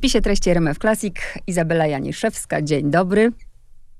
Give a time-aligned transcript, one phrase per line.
[0.00, 1.14] spisie treści RMF Classic
[1.46, 2.62] Izabela Janiszewska.
[2.62, 3.32] Dzień dobry.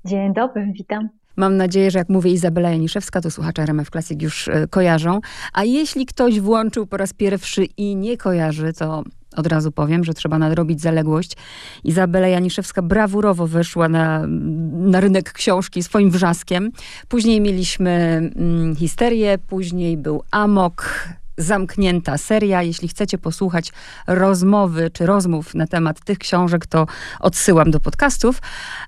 [0.05, 1.09] Dzień dobry, witam.
[1.35, 5.19] Mam nadzieję, że jak mówię Izabela Janiszewska, to słuchacze RMF Classic już e, kojarzą.
[5.53, 9.03] A jeśli ktoś włączył po raz pierwszy i nie kojarzy, to
[9.37, 11.37] od razu powiem, że trzeba nadrobić zaległość.
[11.83, 14.23] Izabela Janiszewska brawurowo weszła na,
[14.71, 16.71] na rynek książki swoim wrzaskiem.
[17.07, 17.91] Później mieliśmy
[18.35, 21.07] mm, histerię, później był amok,
[21.37, 22.63] zamknięta seria.
[22.63, 23.71] Jeśli chcecie posłuchać
[24.07, 26.85] rozmowy czy rozmów na temat tych książek, to
[27.19, 28.41] odsyłam do podcastów.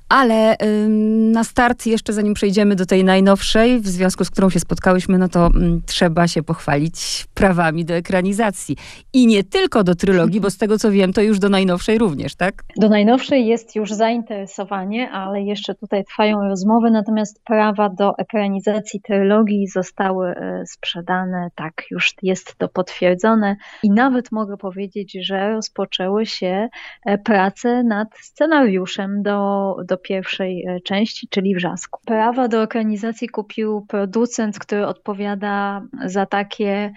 [0.09, 4.59] Ale ym, na start, jeszcze zanim przejdziemy do tej najnowszej, w związku z którą się
[4.59, 5.49] spotkałyśmy, no to
[5.85, 8.77] trzeba się pochwalić prawami do ekranizacji.
[9.13, 12.35] I nie tylko do trylogii, bo z tego co wiem, to już do najnowszej również,
[12.35, 12.63] tak?
[12.77, 19.67] Do najnowszej jest już zainteresowanie, ale jeszcze tutaj trwają rozmowy, natomiast prawa do ekranizacji trylogii
[19.67, 20.35] zostały y,
[20.67, 26.69] sprzedane, tak, już jest jest to potwierdzone i nawet mogę powiedzieć, że rozpoczęły się
[27.05, 31.99] e, prace nad scenariuszem do, do pierwszej e, części, czyli Wrzasku.
[32.05, 36.93] Prawa do ekranizacji kupił producent, który odpowiada za takie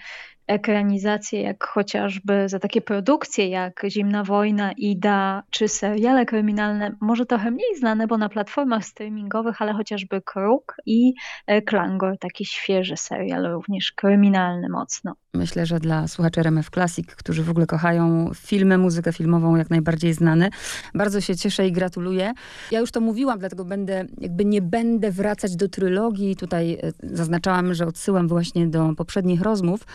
[0.47, 7.51] ekranizacje, jak chociażby za takie produkcje jak Zimna Wojna, Ida czy seriale kryminalne, może trochę
[7.51, 11.13] mniej znane, bo na platformach streamingowych, ale chociażby Kruk i
[11.47, 15.15] e, Klangor, taki świeży serial, również kryminalny mocno.
[15.33, 20.13] Myślę, że dla słuchaczy RMF Classic, którzy w ogóle kochają filmy, muzykę filmową, jak najbardziej
[20.13, 20.49] znany.
[20.93, 22.33] Bardzo się cieszę i gratuluję.
[22.71, 26.35] Ja już to mówiłam, dlatego będę, jakby nie będę wracać do trylogii.
[26.35, 29.85] Tutaj e, zaznaczałam, że odsyłam właśnie do poprzednich rozmów,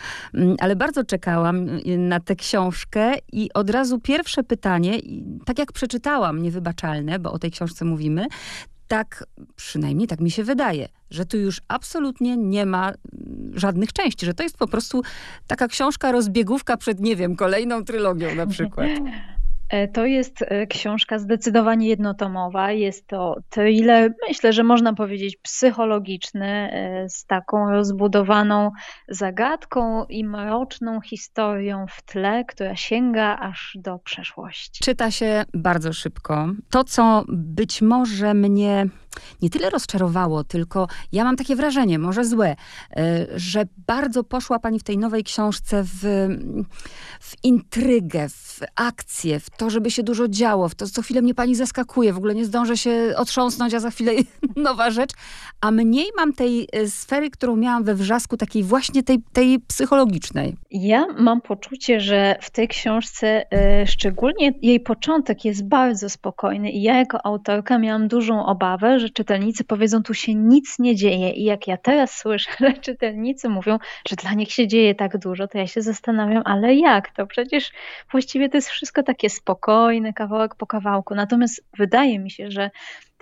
[0.59, 4.99] ale bardzo czekałam y, na tę książkę i od razu pierwsze pytanie,
[5.45, 8.27] tak jak przeczytałam, niewybaczalne, bo o tej książce mówimy,
[8.87, 9.23] tak,
[9.55, 14.33] przynajmniej tak mi się wydaje, że tu już absolutnie nie ma mm, żadnych części, że
[14.33, 15.01] to jest po prostu
[15.47, 18.87] taka książka rozbiegówka przed, nie wiem, kolejną trylogią na przykład.
[19.73, 22.71] E, to jest e, książka zdecydowanie jednotomowa.
[22.71, 28.71] Jest to thriller, myślę, że można powiedzieć psychologiczny, e, z taką rozbudowaną
[29.09, 34.83] zagadką i mroczną historią w tle, która sięga aż do przeszłości.
[34.83, 36.49] Czyta się bardzo szybko.
[36.71, 38.87] To, co być może mnie
[39.41, 42.55] nie tyle rozczarowało, tylko ja mam takie wrażenie, może złe,
[43.35, 46.27] że bardzo poszła pani w tej nowej książce w,
[47.19, 51.33] w intrygę, w akcję, w to, żeby się dużo działo, w to co chwilę mnie
[51.33, 54.11] pani zaskakuje, w ogóle nie zdążę się otrząsnąć, a za chwilę
[54.55, 55.11] nowa rzecz,
[55.61, 60.55] a mniej mam tej e, sfery, którą miałam we wrzasku, takiej właśnie tej, tej psychologicznej.
[60.71, 63.45] Ja mam poczucie, że w tej książce
[63.83, 69.09] y, szczególnie jej początek jest bardzo spokojny i ja jako autorka miałam dużą obawę, że
[69.09, 73.79] czytelnicy powiedzą, tu się nic nie dzieje i jak ja teraz słyszę, że czytelnicy mówią,
[74.09, 77.27] że dla nich się dzieje tak dużo, to ja się zastanawiam, ale jak to?
[77.27, 77.71] Przecież
[78.11, 81.15] właściwie to jest wszystko takie spokojne kawałek po kawałku.
[81.15, 82.71] Natomiast wydaje mi się, że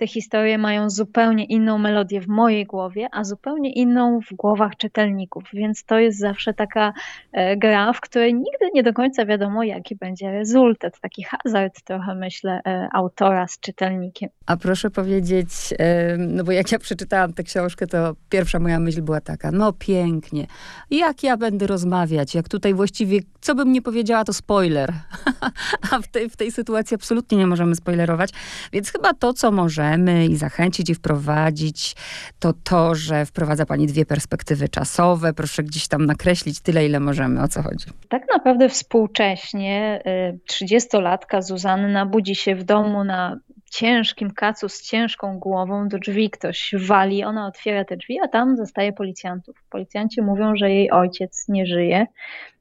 [0.02, 5.44] te historie mają zupełnie inną melodię w mojej głowie, a zupełnie inną w głowach czytelników,
[5.52, 6.92] więc to jest zawsze taka
[7.32, 11.00] e, gra, w której nigdy nie do końca wiadomo, jaki będzie rezultat.
[11.00, 14.30] Taki hazard trochę, myślę, e, autora z czytelnikiem.
[14.46, 15.48] A proszę powiedzieć,
[15.78, 19.72] e, no bo jak ja przeczytałam tę książkę, to pierwsza moja myśl była taka, no
[19.72, 20.46] pięknie,
[20.90, 24.92] jak ja będę rozmawiać, jak tutaj właściwie, co bym nie powiedziała, to spoiler.
[25.90, 28.30] a w tej, w tej sytuacji absolutnie nie możemy spoilerować,
[28.72, 29.91] więc chyba to, co może
[30.28, 31.96] i zachęcić i wprowadzić,
[32.38, 35.32] to to, że wprowadza Pani dwie perspektywy czasowe.
[35.32, 37.42] Proszę gdzieś tam nakreślić tyle, ile możemy.
[37.42, 37.86] O co chodzi?
[38.08, 40.02] Tak naprawdę współcześnie
[40.50, 43.36] 30-latka y, Zuzanna budzi się w domu na
[43.72, 48.56] ciężkim kacu z ciężką głową do drzwi ktoś wali, ona otwiera te drzwi, a tam
[48.56, 49.56] zostaje policjantów.
[49.70, 52.06] Policjanci mówią, że jej ojciec nie żyje.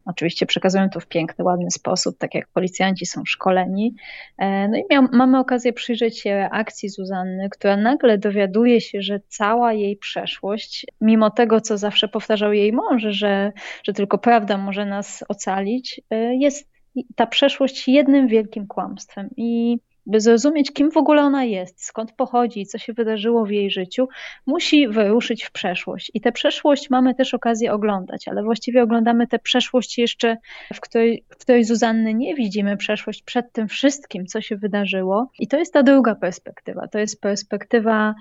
[0.06, 3.96] Oczywiście przekazują to w piękny, ładny sposób, tak jak policjanci są szkoleni.
[4.38, 9.20] E, no i miał, mamy okazję przyjrzeć się reakcji Zuzanny, która nagle dowiaduje się, że
[9.28, 13.52] cała jej przeszłość, mimo tego, co zawsze powtarzał jej mąż, że,
[13.84, 16.72] że tylko prawda może nas ocalić, e, jest
[17.16, 19.30] ta przeszłość jednym wielkim kłamstwem.
[19.38, 23.72] I by zrozumieć, kim w ogóle ona jest, skąd pochodzi, co się wydarzyło w jej
[23.72, 24.08] życiu,
[24.46, 26.12] musi wyruszyć w przeszłość.
[26.14, 30.38] I tę przeszłość mamy też okazję oglądać, ale właściwie oglądamy tę przeszłość jeszcze,
[30.74, 35.30] w której, w której Zuzanny nie widzimy, przeszłość przed tym wszystkim, co się wydarzyło.
[35.40, 36.88] I to jest ta druga perspektywa.
[36.88, 38.16] To jest perspektywa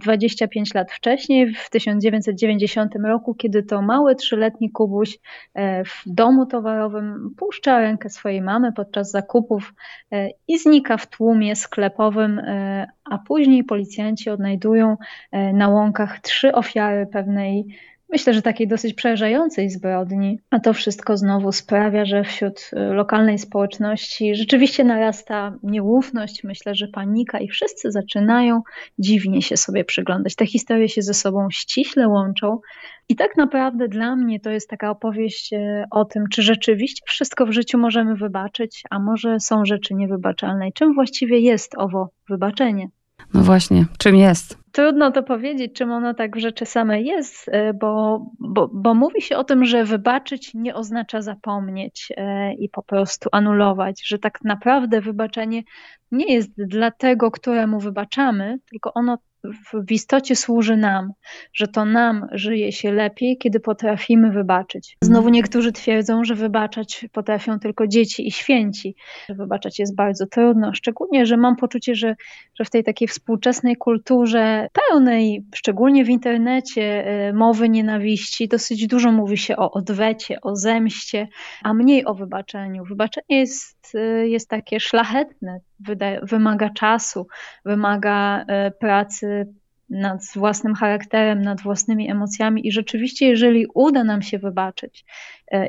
[0.00, 5.18] 25 e, lat wcześniej, w 1990 roku, kiedy to mały trzyletni Kubuś
[5.54, 9.74] e, w domu towarowym puszcza rękę swojej mamy podczas zakupów
[10.12, 11.19] e, i znika w tłumie
[11.54, 14.96] sklepowym, e, a później policjanci odnajdują
[15.32, 17.66] e, na łąkach trzy ofiary pewnej
[18.12, 20.38] myślę, że takiej dosyć przerażającej zbrodni.
[20.50, 26.88] A to wszystko znowu sprawia, że wśród y, lokalnej społeczności rzeczywiście narasta nieufność, myślę, że
[26.88, 28.62] panika i wszyscy zaczynają
[28.98, 30.34] dziwnie się sobie przyglądać.
[30.34, 32.58] Te historie się ze sobą ściśle łączą.
[33.08, 37.46] I tak naprawdę dla mnie to jest taka opowieść y, o tym, czy rzeczywiście wszystko
[37.46, 40.68] w życiu możemy wybaczyć, a może są rzeczy niewybaczalne.
[40.68, 42.88] I czym właściwie jest owo wybaczenie?
[43.34, 44.59] No właśnie, czym jest?
[44.72, 49.22] Trudno to powiedzieć, czym ono tak w rzeczy samej jest, e, bo, bo, bo mówi
[49.22, 54.44] się o tym, że wybaczyć nie oznacza zapomnieć e, i po prostu anulować, że tak
[54.44, 55.62] naprawdę wybaczenie
[56.12, 59.18] nie jest dla tego, któremu wybaczamy, tylko ono
[59.86, 61.12] w istocie służy nam,
[61.52, 64.96] że to nam żyje się lepiej, kiedy potrafimy wybaczyć.
[65.04, 68.94] Znowu niektórzy twierdzą, że wybaczać potrafią tylko dzieci i święci,
[69.28, 72.14] że wybaczać jest bardzo trudno, szczególnie, że mam poczucie, że,
[72.58, 79.12] że w tej takiej współczesnej kulturze pełnej, szczególnie w internecie, y, mowy nienawiści, dosyć dużo
[79.12, 81.28] mówi się o odwecie, o zemście,
[81.62, 82.84] a mniej o wybaczeniu.
[82.84, 85.60] Wybaczenie jest, y, jest takie szlachetne,
[86.22, 87.26] wymaga czasu,
[87.64, 89.46] wymaga y, pracy
[89.90, 95.04] nad własnym charakterem, nad własnymi emocjami i rzeczywiście, jeżeli uda nam się wybaczyć,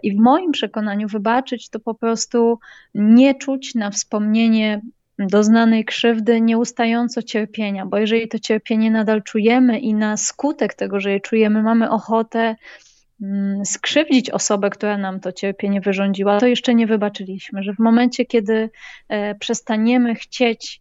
[0.04, 2.60] i w moim przekonaniu wybaczyć, to po prostu
[2.94, 4.82] nie czuć na wspomnienie
[5.20, 11.12] doznanej krzywdy nieustająco cierpienia, bo jeżeli to cierpienie nadal czujemy i na skutek tego, że
[11.12, 12.56] je czujemy, mamy ochotę
[13.66, 18.70] skrzywdzić osobę, która nam to cierpienie wyrządziła, to jeszcze nie wybaczyliśmy, że w momencie, kiedy
[19.10, 20.81] e, przestaniemy chcieć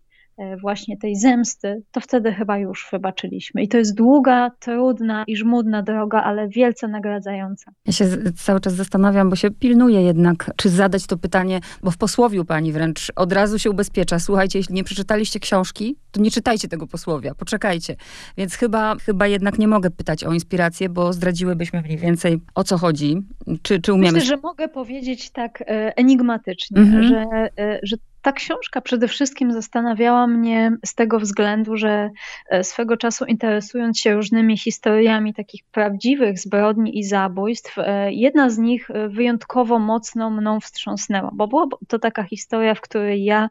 [0.60, 3.62] właśnie tej zemsty, to wtedy chyba już wybaczyliśmy.
[3.62, 7.72] I to jest długa, trudna i żmudna droga, ale wielce nagradzająca.
[7.86, 8.04] Ja się
[8.36, 12.72] cały czas zastanawiam, bo się pilnuję jednak, czy zadać to pytanie, bo w posłowiu pani
[12.72, 14.18] wręcz od razu się ubezpiecza.
[14.18, 17.96] Słuchajcie, jeśli nie przeczytaliście książki, to nie czytajcie tego posłowia, poczekajcie.
[18.36, 22.78] Więc chyba, chyba jednak nie mogę pytać o inspirację, bo zdradziłybyśmy mniej więcej o co
[22.78, 23.22] chodzi.
[23.62, 24.12] Czy, czy umiemy...
[24.12, 27.02] Myślę, że mogę powiedzieć tak e, enigmatycznie, mhm.
[27.02, 32.10] że, e, że ta książka przede wszystkim zastanawiała mnie z tego względu, że
[32.50, 38.58] e, swego czasu interesując się różnymi historiami takich prawdziwych zbrodni i zabójstw, e, jedna z
[38.58, 43.48] nich e, wyjątkowo mocno mną wstrząsnęła, bo była to taka historia, w której ja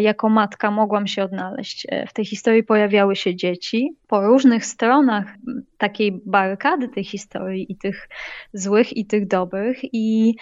[0.00, 1.86] jako matka mogłam się odnaleźć.
[2.08, 3.96] W tej historii pojawiały się dzieci.
[4.06, 5.34] Po różnych stronach
[5.78, 8.08] takiej barykady tej historii i tych
[8.52, 10.34] złych i tych dobrych i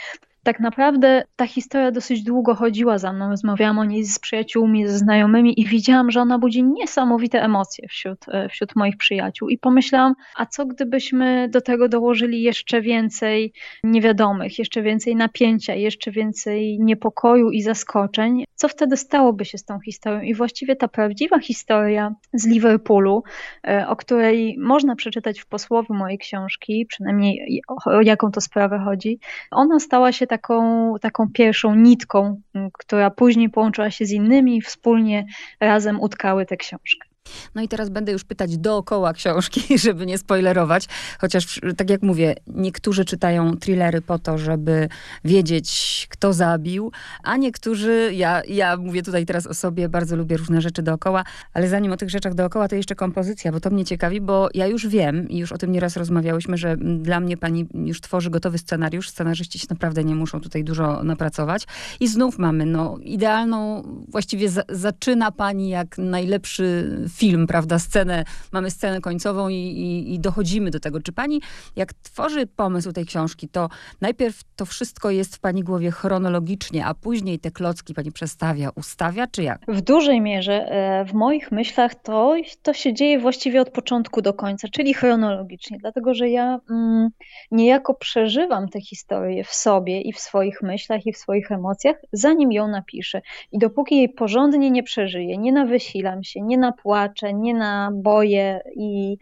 [0.45, 3.31] tak naprawdę ta historia dosyć długo chodziła za mną.
[3.31, 8.19] Rozmawiałam o niej z przyjaciółmi, ze znajomymi i widziałam, że ona budzi niesamowite emocje wśród,
[8.29, 9.49] e, wśród moich przyjaciół.
[9.49, 13.53] I pomyślałam, a co gdybyśmy do tego dołożyli jeszcze więcej
[13.85, 18.45] niewiadomych, jeszcze więcej napięcia, jeszcze więcej niepokoju i zaskoczeń?
[18.55, 20.21] Co wtedy stałoby się z tą historią?
[20.21, 23.23] I właściwie ta prawdziwa historia z Liverpoolu,
[23.67, 29.19] e, o której można przeczytać w posłowie mojej książki, przynajmniej o jaką to sprawę chodzi,
[29.51, 32.41] ona stała się taką, taką pierwszą nitką,
[32.73, 35.27] która później połączyła się z innymi i wspólnie
[35.61, 37.14] razem utkały tę książkę.
[37.55, 40.87] No i teraz będę już pytać dookoła książki, żeby nie spoilerować.
[41.21, 44.89] Chociaż, tak jak mówię, niektórzy czytają thrillery po to, żeby
[45.25, 46.93] wiedzieć, kto zabił,
[47.23, 51.69] a niektórzy, ja, ja mówię tutaj teraz o sobie, bardzo lubię różne rzeczy dookoła, ale
[51.69, 54.87] zanim o tych rzeczach dookoła, to jeszcze kompozycja, bo to mnie ciekawi, bo ja już
[54.87, 59.11] wiem i już o tym nieraz rozmawiałyśmy, że dla mnie pani już tworzy gotowy scenariusz.
[59.11, 61.67] Scenarzyści się naprawdę nie muszą tutaj dużo napracować.
[62.01, 68.71] I znów mamy, no, idealną, właściwie za, zaczyna pani jak najlepszy film, prawda, scenę, mamy
[68.71, 71.01] scenę końcową i, i, i, dochodzimy do tego.
[71.01, 71.41] Czy pani,
[71.77, 73.69] jak tworzy pomysł tej książki, to
[74.01, 79.27] najpierw to wszystko jest w pani głowie chronologicznie, a później te klocki pani przestawia, ustawia,
[79.27, 79.61] czy jak?
[79.69, 84.35] W dużej mierze e, w moich myślach to, to się dzieje właściwie od początku do
[84.35, 87.09] końca, czyli chronologicznie, dlatego że ja mm,
[87.51, 92.53] niejako przeżywam tę historię w sobie i w swoich myślach i w swoich emocjach, zanim
[92.53, 93.23] ją napiszę.
[93.53, 98.61] I dopóki jej porządnie nie przeżyję, nie nawysilam się, nie napłaczę, płacze, nie na boje
[98.77, 99.17] i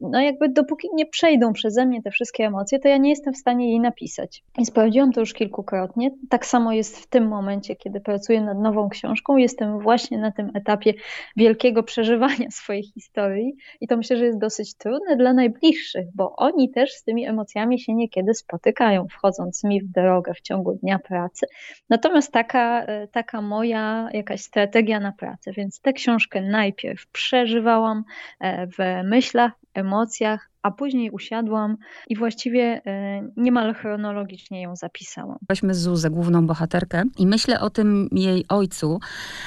[0.00, 3.36] no jakby dopóki nie przejdą przeze mnie te wszystkie emocje, to ja nie jestem w
[3.36, 4.44] stanie jej napisać.
[4.58, 6.10] I sprawdziłam to już kilkukrotnie.
[6.28, 9.36] Tak samo jest w tym momencie, kiedy pracuję nad nową książką.
[9.36, 10.94] Jestem właśnie na tym etapie
[11.36, 16.70] wielkiego przeżywania swojej historii i to myślę, że jest dosyć trudne dla najbliższych, bo oni
[16.70, 21.46] też z tymi emocjami się niekiedy spotykają, wchodząc mi w drogę w ciągu dnia pracy.
[21.90, 28.04] Natomiast taka, e, taka moja jakaś strategia na pracę, więc tę książkę najpierw przeżywałam
[28.40, 31.76] e, w myślach, emocjach, a później usiadłam
[32.08, 35.38] i właściwie e, niemal chronologicznie ją zapisałam.
[35.48, 39.00] Weźmy Zuzę, główną bohaterkę, i myślę o tym jej ojcu,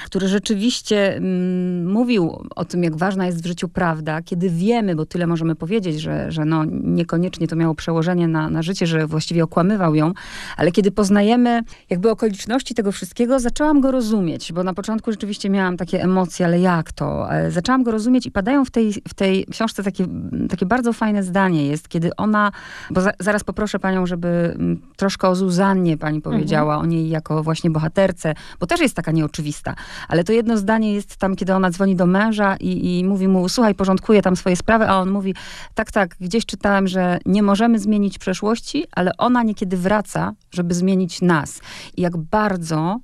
[0.06, 5.06] który rzeczywiście mm, mówił o tym, jak ważna jest w życiu prawda, kiedy wiemy, bo
[5.06, 9.44] tyle możemy powiedzieć, że, że no, niekoniecznie to miało przełożenie na, na życie, że właściwie
[9.44, 10.14] okłamywał ją,
[10.58, 15.78] ale kiedy poznajemy jakby okoliczności tego wszystkiego, zaczęłam go rozumieć, bo na początku rzeczywiście miałam
[15.78, 17.34] takie emocje, ale jak to?
[17.34, 20.06] E, zaczęłam go rozumieć i padają w tej, w tej książce takie,
[20.50, 22.52] takie bardzo fajne zdanie jest, kiedy ona,
[22.92, 26.82] bo za, zaraz poproszę panią, żeby mm, troszkę o Zuzannie pani powiedziała, mhm.
[26.82, 29.76] o niej jako właśnie bohaterce, bo też jest taka nieoczywista,
[30.08, 33.50] ale to jedno zdanie jest tam, kiedy ona dzwoni do męża i, i mówi mu,
[33.50, 35.36] słuchaj, porządkuje tam swoje sprawy, a on mówi,
[35.74, 41.22] tak, tak, gdzieś czytałem, że nie możemy zmienić przeszłości, ale ona niekiedy wraca, żeby zmienić
[41.22, 41.62] nas.
[41.98, 43.00] I jak bardzo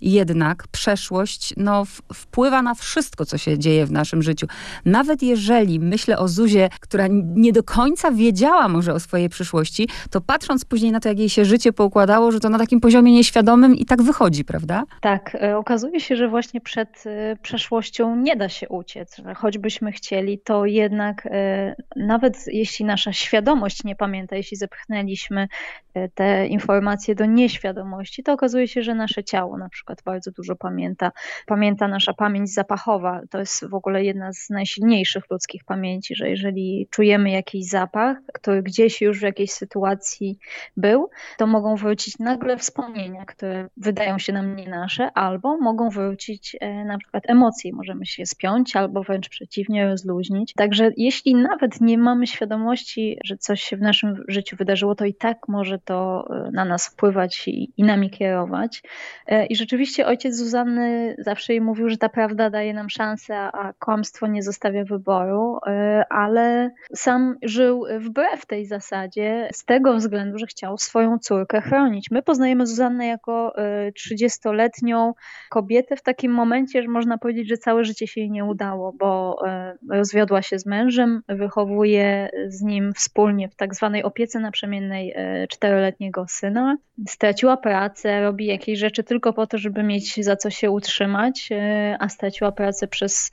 [0.00, 1.84] jednak przeszłość no,
[2.14, 4.46] wpływa na wszystko, co się dzieje w naszym życiu.
[4.84, 10.20] Nawet jeżeli myślę o Zuzie, która nie do końca wiedziała może o swojej przyszłości, to
[10.20, 13.74] patrząc później na to, jak jej się życie poukładało, że to na takim poziomie nieświadomym
[13.74, 14.84] i tak wychodzi, prawda?
[15.00, 19.16] Tak, e, okazuje się, że właśnie przed e, przeszłością nie da się uciec.
[19.36, 25.48] Choćbyśmy chcieli, to jednak e, nawet jeśli nasza świadomość nie pamięta, jeśli zepchnęliśmy
[26.14, 30.56] te informacje do nieświadomości, to okazuje się, że nasze ciało na przykład przykład bardzo dużo
[30.56, 31.12] pamięta.
[31.46, 33.20] Pamięta nasza pamięć zapachowa.
[33.30, 38.62] To jest w ogóle jedna z najsilniejszych ludzkich pamięci, że jeżeli czujemy jakiś zapach, który
[38.62, 40.38] gdzieś już w jakiejś sytuacji
[40.76, 46.56] był, to mogą wrócić nagle wspomnienia, które wydają się nam nie nasze, albo mogą wrócić
[46.60, 47.72] e, na przykład emocje.
[47.72, 50.52] Możemy się spiąć, albo wręcz przeciwnie, rozluźnić.
[50.56, 55.14] Także jeśli nawet nie mamy świadomości, że coś się w naszym życiu wydarzyło, to i
[55.14, 58.82] tak może to e, na nas wpływać i, i nami kierować.
[59.26, 63.36] E, I rzeczywiście Oczywiście ojciec Zuzanny zawsze jej mówił, że ta prawda daje nam szansę,
[63.36, 65.70] a kłamstwo nie zostawia wyboru, y,
[66.10, 72.10] ale sam żył wbrew tej zasadzie z tego względu, że chciał swoją córkę chronić.
[72.10, 73.52] My poznajemy Zuzannę jako
[74.08, 75.14] 30-letnią y,
[75.50, 79.38] kobietę w takim momencie, że można powiedzieć, że całe życie się jej nie udało, bo
[79.92, 85.14] y, rozwiodła się z mężem, wychowuje z nim wspólnie w tak zwanej opiece naprzemiennej
[85.48, 86.76] czteroletniego syna,
[87.08, 91.96] straciła pracę, robi jakieś rzeczy tylko po to, żeby mieć za co się utrzymać, e,
[92.00, 93.30] a straciła pracę przez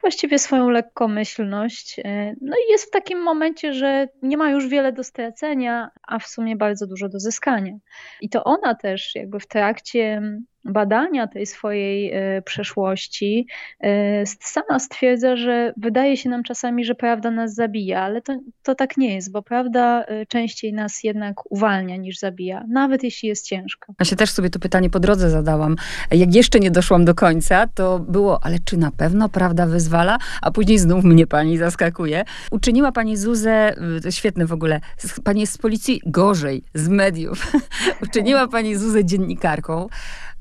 [0.00, 1.98] właściwie swoją lekkomyślność.
[1.98, 6.18] E, no i jest w takim momencie, że nie ma już wiele do stracenia, a
[6.18, 7.72] w sumie bardzo dużo do zyskania.
[8.20, 10.22] I to ona też jakby w trakcie
[10.66, 13.46] badania tej swojej e, przeszłości
[13.80, 18.74] e, sama stwierdza, że wydaje się nam czasami, że prawda nas zabija, ale to, to
[18.74, 23.46] tak nie jest, bo prawda e, częściej nas jednak uwalnia niż zabija, nawet jeśli jest
[23.46, 23.94] ciężko.
[24.00, 25.76] Ja się też sobie to pytanie po drodze zadałam.
[26.10, 30.18] Jak jeszcze nie doszłam do końca, to było, ale czy na pewno prawda wyzwala?
[30.42, 32.24] A później znów mnie pani zaskakuje.
[32.50, 34.80] Uczyniła pani Zuzę, to świetne w ogóle,
[35.24, 37.52] pani jest z policji, gorzej, z mediów.
[38.04, 39.88] Uczyniła pani Zuzę dziennikarką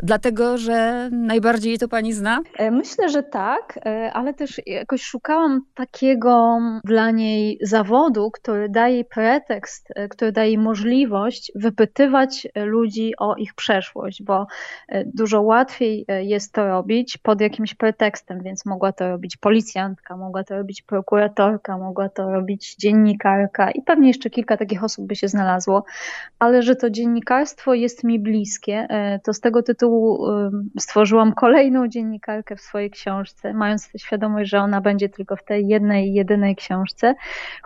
[0.03, 2.41] dlatego że najbardziej to pani zna?
[2.57, 9.05] E, myślę, że tak, e, ale też jakoś szukałam takiego dla niej zawodu, który daje
[9.05, 14.47] pretekst, e, który daje możliwość wypytywać ludzi o ich przeszłość, bo
[15.05, 20.57] dużo łatwiej jest to robić pod jakimś pretekstem, więc mogła to robić policjantka, mogła to
[20.57, 25.85] robić prokuratorka, mogła to robić dziennikarka i pewnie jeszcze kilka takich osób by się znalazło,
[26.39, 28.87] ale że to dziennikarstwo jest mi bliskie,
[29.23, 30.27] to z tego tytułu tytułu
[30.79, 36.13] stworzyłam kolejną dziennikarkę w swojej książce, mając świadomość, że ona będzie tylko w tej jednej,
[36.13, 37.15] jedynej książce.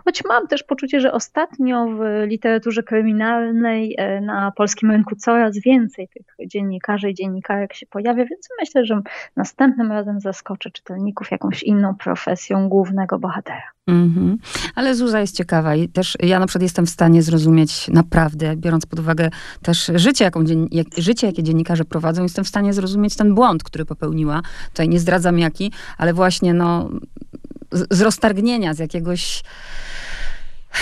[0.04, 6.08] Choć mam też poczucie, że ostatnio w literaturze kryminalnej e, na polskim rynku coraz więcej
[6.08, 9.00] tych dziennikarzy i dziennikarek się pojawia, więc myślę, że
[9.36, 13.79] następnym razem zaskoczę czytelników jakąś inną profesją głównego bohatera.
[13.90, 14.36] Mm-hmm.
[14.74, 18.86] Ale Zuza jest ciekawa i też ja na przykład jestem w stanie zrozumieć naprawdę, biorąc
[18.86, 19.30] pod uwagę
[19.62, 23.84] też życie, jaką, jak, życie jakie dziennikarze prowadzą, jestem w stanie zrozumieć ten błąd, który
[23.84, 24.42] popełniła.
[24.68, 26.90] Tutaj nie zdradzam jaki, ale właśnie no,
[27.72, 29.42] z, z roztargnienia, z jakiegoś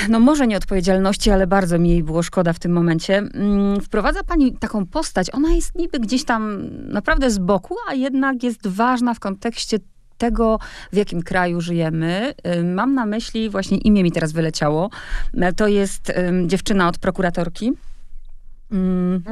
[0.08, 3.16] no może nieodpowiedzialności, ale bardzo mi jej było szkoda w tym momencie.
[3.18, 8.42] Mm, wprowadza pani taką postać, ona jest niby gdzieś tam naprawdę z boku, a jednak
[8.42, 9.78] jest ważna w kontekście
[10.18, 10.58] tego,
[10.92, 12.34] w jakim kraju żyjemy.
[12.64, 14.90] Mam na myśli, właśnie imię mi teraz wyleciało,
[15.56, 16.12] to jest
[16.46, 17.72] dziewczyna od prokuratorki.
[18.72, 19.22] Mm.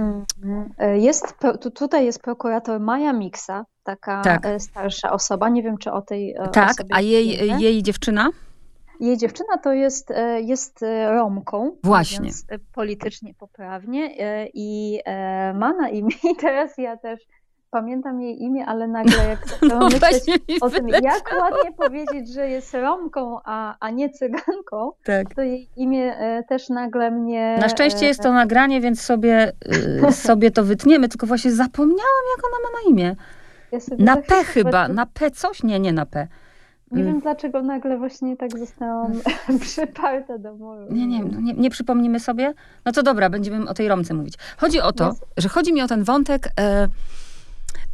[0.94, 1.34] Jest,
[1.74, 4.46] tutaj jest prokurator Maja Miksa, taka tak.
[4.58, 5.48] Starsza osoba.
[5.48, 8.30] Nie wiem, czy o tej Tak, a jej, jej dziewczyna?
[9.00, 11.76] Jej dziewczyna to jest, jest Romką.
[11.84, 12.30] Właśnie.
[12.72, 14.14] Politycznie poprawnie
[14.54, 15.00] i
[15.54, 17.20] ma na imię, i teraz ja też
[17.70, 22.48] pamiętam jej imię, ale nagle jak zaczęłam no myśleć o tym, jak ładnie powiedzieć, że
[22.48, 25.34] jest Romką, a, a nie Cyganką, tak.
[25.34, 27.56] to jej imię e, też nagle mnie...
[27.60, 29.52] Na szczęście jest to nagranie, więc sobie,
[30.10, 33.16] sobie to wytniemy, tylko właśnie zapomniałam, jak ona ma na imię.
[33.72, 35.62] Ja na P chyba, na P coś?
[35.62, 36.28] Nie, nie na P.
[36.90, 37.12] Nie mm.
[37.12, 39.12] wiem, dlaczego nagle właśnie tak zostałam
[39.60, 40.86] przyparta do muru.
[40.90, 42.54] Nie, nie, no nie, nie przypomnimy sobie?
[42.84, 44.34] No to dobra, będziemy o tej Romce mówić.
[44.56, 46.88] Chodzi o to, że chodzi mi o ten wątek e,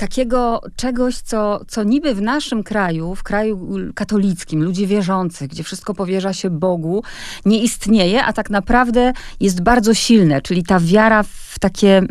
[0.03, 5.95] takiego czegoś, co, co niby w naszym kraju, w kraju katolickim, ludzi wierzących, gdzie wszystko
[5.95, 7.03] powierza się Bogu,
[7.45, 12.03] nie istnieje, a tak naprawdę jest bardzo silne, czyli ta wiara w takie,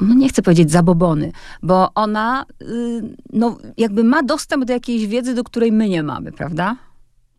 [0.00, 5.34] no nie chcę powiedzieć zabobony, bo ona y, no, jakby ma dostęp do jakiejś wiedzy,
[5.34, 6.76] do której my nie mamy, prawda?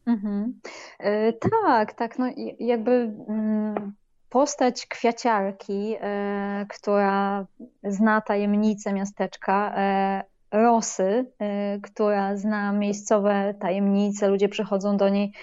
[0.05, 0.59] Mhm.
[0.99, 2.19] E, tak, tak.
[2.19, 2.25] No
[2.59, 2.91] jakby
[3.27, 3.93] mm,
[4.29, 7.45] postać kwiaciarki, e, która
[7.83, 15.33] zna tajemnice miasteczka, e, Rosy, e, która zna miejscowe tajemnice, ludzie przychodzą do niej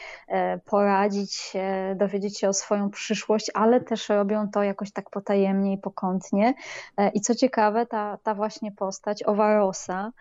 [0.65, 5.79] poradzić się, dowiedzieć się o swoją przyszłość, ale też robią to jakoś tak potajemnie i
[5.79, 6.55] pokątnie.
[7.15, 10.13] I co ciekawe, ta, ta właśnie postać, owa Rosa,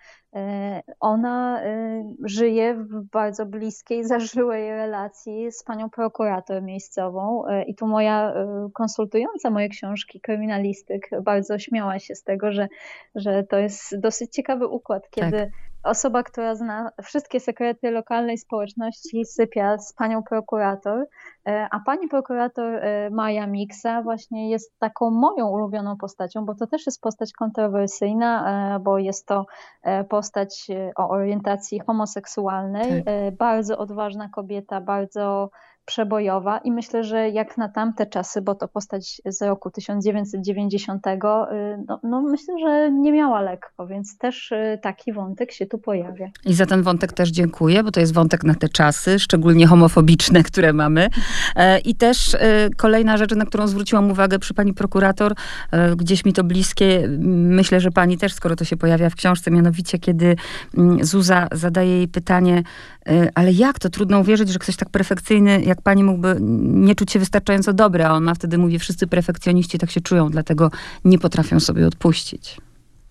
[1.00, 7.48] ona e, żyje w bardzo bliskiej, zażyłej relacji z panią prokurator miejscową.
[7.48, 8.34] E, I tu moja
[8.74, 12.68] konsultująca moje książki, kryminalistyk, bardzo śmiała się z tego, że,
[13.15, 15.50] że to jest dosyć ciekawy układ, kiedy tak
[15.86, 21.06] osoba, która zna wszystkie sekrety lokalnej społeczności, sypia z panią prokurator,
[21.48, 26.68] e, a pani prokurator e, Maja Miksa właśnie jest taką moją ulubioną postacią, bo to
[26.68, 29.46] też jest postać kontrowersyjna, e, bo jest to
[30.10, 33.36] postać o orientacji homoseksualnej, tak.
[33.38, 35.50] bardzo odważna kobieta, bardzo
[35.86, 41.10] przebojowa i myślę, że jak na tamte czasy, bo to postać z roku 1990, y,
[41.88, 46.30] no, no myślę, że nie miała lekko, więc też y, taki wątek się tu pojawia.
[46.46, 50.44] I za ten wątek też dziękuję, bo to jest wątek na te czasy, szczególnie homofobiczne,
[50.44, 51.10] które mamy.
[51.56, 55.34] E, I też e, kolejna rzecz, na którą zwróciłam uwagę przy pani prokurator,
[55.72, 59.51] e, gdzieś mi to bliskie, myślę, że pani też, skoro to się pojawia w książce,
[59.51, 60.36] mianowicie kiedy
[60.77, 62.63] mm, Zuza zadaje jej pytanie,
[63.36, 63.89] ale jak to?
[63.89, 68.13] Trudno uwierzyć, że ktoś tak perfekcyjny jak pani mógłby nie czuć się wystarczająco dobry, a
[68.13, 70.72] ona wtedy mówi, wszyscy perfekcjoniści tak się czują, dlatego
[71.05, 72.58] nie potrafią sobie odpuścić.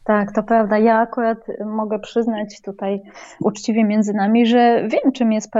[0.04, 0.78] Tak, to prawda.
[0.78, 3.02] Ja akurat mogę przyznać tutaj
[3.40, 5.52] uczciwie między nami, że wiem, czym jest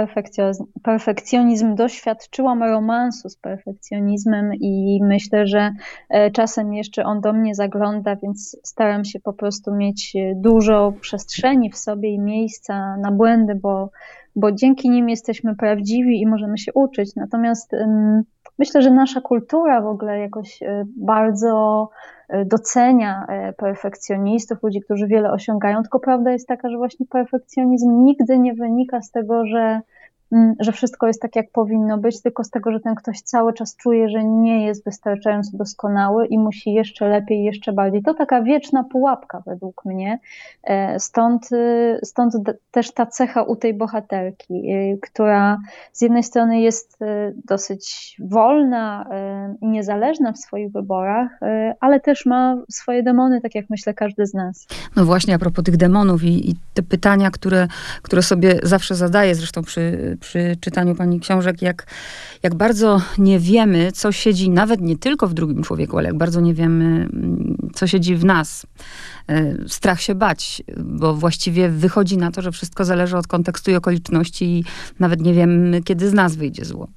[0.83, 1.75] perfekcjonizm.
[1.75, 5.71] Doświadczyłam romansu z perfekcjonizmem i myślę, że
[6.09, 11.71] e, czasem jeszcze on do mnie zagląda, więc staram się po prostu mieć dużo przestrzeni
[11.71, 13.89] w sobie i miejsca na błędy, bo
[14.35, 17.15] bo dzięki nim jesteśmy prawdziwi i możemy się uczyć.
[17.15, 17.71] Natomiast
[18.59, 21.89] myślę, że nasza kultura w ogóle jakoś e, bardzo
[22.29, 28.03] e, docenia e, perfekcjonistów, ludzi, którzy wiele osiągają, tylko prawda jest taka, że właśnie perfekcjonizm
[28.03, 29.81] nigdy nie wynika z tego, że
[30.59, 33.75] że wszystko jest tak, jak powinno być, tylko z tego, że ten ktoś cały czas
[33.75, 38.03] czuje, że nie jest wystarczająco doskonały i musi jeszcze lepiej, jeszcze bardziej.
[38.03, 40.19] To taka wieczna pułapka według mnie.
[40.63, 42.33] E, stąd, y, stąd
[42.71, 45.57] też ta cecha u tej bohaterki, y, która
[45.93, 47.05] z jednej strony jest y,
[47.45, 49.09] dosyć wolna
[49.61, 51.39] i niezależna w swoich wyborach,
[51.79, 54.67] ale też ma swoje demony, tak jak myślę każdy z nas.
[54.95, 57.67] No właśnie, a propos tych demonów i, i te pytania, które,
[58.01, 61.87] które sobie zawsze zadaję, zresztą przy przy czytaniu pani książek, jak,
[62.43, 66.41] jak bardzo nie wiemy, co siedzi nawet nie tylko w drugim człowieku, ale jak bardzo
[66.41, 68.65] nie wiemy, mm, co siedzi w nas.
[69.29, 73.75] E, strach się bać, bo właściwie wychodzi na to, że wszystko zależy od kontekstu i
[73.75, 74.63] okoliczności i
[74.99, 76.87] nawet nie wiemy, kiedy z nas wyjdzie zło.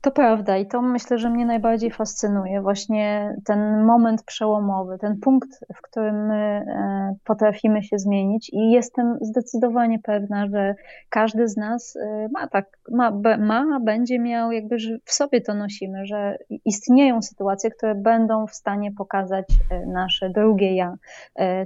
[0.00, 2.62] To prawda i to myślę, że mnie najbardziej fascynuje.
[2.62, 9.18] Właśnie ten moment przełomowy, ten punkt, w którym my e, potrafimy się zmienić i jestem
[9.20, 10.74] zdecydowanie pewna, że
[11.08, 16.06] każdy z nas e, ma tak, ma, ma będzie miał, jakby w sobie to nosimy,
[16.06, 20.94] że istnieją sytuacje, które będą w stanie pokazać e, nasze drugie ja.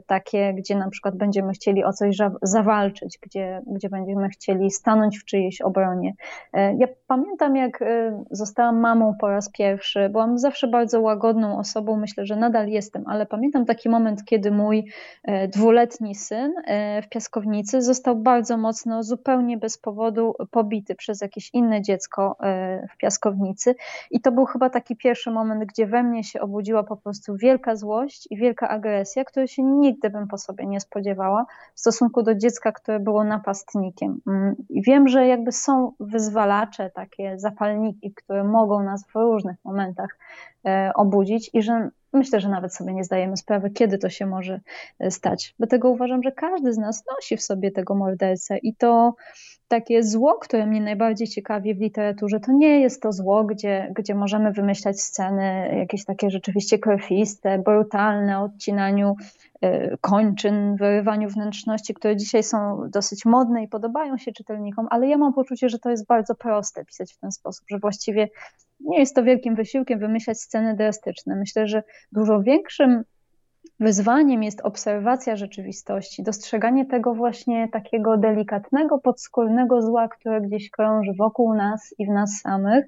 [0.07, 5.25] Takie, gdzie na przykład będziemy chcieli o coś zawalczyć, gdzie, gdzie będziemy chcieli stanąć w
[5.25, 6.12] czyjejś obronie.
[6.53, 7.85] Ja pamiętam, jak
[8.30, 10.08] zostałam mamą po raz pierwszy.
[10.08, 14.84] Byłam zawsze bardzo łagodną osobą, myślę, że nadal jestem, ale pamiętam taki moment, kiedy mój
[15.24, 21.50] e, dwuletni syn e, w piaskownicy został bardzo mocno, zupełnie bez powodu pobity przez jakieś
[21.54, 23.74] inne dziecko e, w piaskownicy.
[24.10, 27.76] I to był chyba taki pierwszy moment, gdzie we mnie się obudziła po prostu wielka
[27.76, 32.34] złość i wielka agresja, której się nigdy bym po sobie nie spodziewała w stosunku do
[32.34, 34.20] dziecka, które było napastnikiem.
[34.26, 39.57] Mm, I wiem, że jakby są wyzwalacze, takie zapalniki, i, które mogą nas w różnych
[39.64, 40.18] momentach
[40.94, 44.61] obudzić i że myślę, że nawet sobie nie zdajemy sprawy, kiedy to się może
[45.11, 45.55] stać.
[45.59, 49.14] Dlatego uważam, że każdy z nas nosi w sobie tego mordercę i to
[49.68, 54.14] takie zło, które mnie najbardziej ciekawi w literaturze, to nie jest to zło, gdzie, gdzie
[54.14, 59.16] możemy wymyślać sceny jakieś takie rzeczywiście krwiste, brutalne, odcinaniu
[60.01, 65.33] kończyn, wyrywaniu wnętrzności, które dzisiaj są dosyć modne i podobają się czytelnikom, ale ja mam
[65.33, 68.29] poczucie, że to jest bardzo proste pisać w ten sposób, że właściwie
[68.81, 71.37] nie jest to wielkim wysiłkiem wymyślać sceny drastyczne.
[71.37, 73.05] Myślę, że dużo większym
[73.81, 81.55] Wyzwaniem jest obserwacja rzeczywistości, dostrzeganie tego właśnie takiego delikatnego, podskórnego zła, które gdzieś krąży wokół
[81.55, 82.85] nas i w nas samych.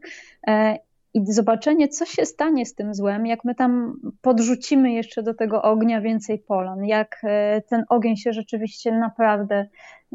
[1.15, 5.63] I zobaczenie, co się stanie z tym złem, jak my tam podrzucimy jeszcze do tego
[5.63, 9.67] ognia więcej polon, jak e, ten ogień się rzeczywiście naprawdę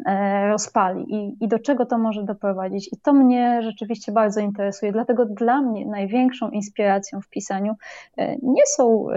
[0.06, 2.94] E, rozpali i, i do czego to może doprowadzić.
[2.94, 4.92] I to mnie rzeczywiście bardzo interesuje.
[4.92, 7.76] Dlatego dla mnie największą inspiracją w pisaniu
[8.18, 9.08] e, nie są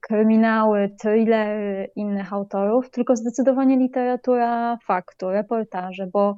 [0.00, 6.36] kryminały, thrillery innych autorów, tylko zdecydowanie literatura faktu, reportaże, bo,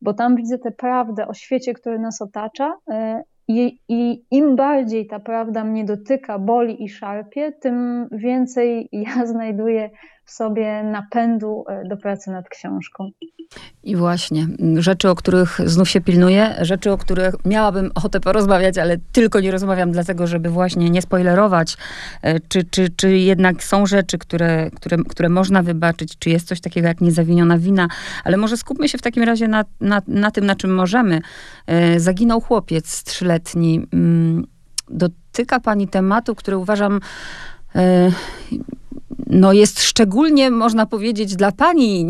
[0.00, 2.76] bo tam widzę tę prawdę o świecie, który nas otacza.
[3.50, 9.90] I, I, im bardziej ta prawda mnie dotyka, boli i szarpie, tym więcej ja znajduję
[10.32, 13.10] sobie napędu do pracy nad książką.
[13.82, 14.46] I właśnie,
[14.78, 19.50] rzeczy, o których znów się pilnuję, rzeczy, o których miałabym ochotę porozmawiać, ale tylko nie
[19.50, 21.76] rozmawiam dlatego, żeby właśnie nie spoilerować,
[22.22, 26.60] e, czy, czy, czy jednak są rzeczy, które, które, które można wybaczyć, czy jest coś
[26.60, 27.88] takiego jak niezawiniona wina,
[28.24, 31.20] ale może skupmy się w takim razie na, na, na tym, na czym możemy.
[31.66, 33.86] E, zaginął chłopiec trzyletni.
[33.92, 34.46] Mm,
[34.88, 37.00] dotyka pani tematu, który uważam
[37.74, 38.10] e,
[39.30, 42.04] no jest szczególnie, można powiedzieć, dla pani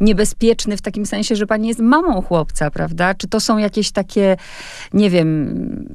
[0.00, 3.14] niebezpieczny w takim sensie, że pani jest mamą chłopca, prawda?
[3.14, 4.36] Czy to są jakieś takie,
[4.92, 5.88] nie wiem,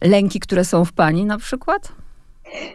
[0.00, 1.92] lęki, które są w pani na przykład?